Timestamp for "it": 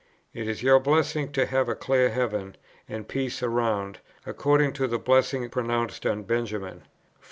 0.33-0.47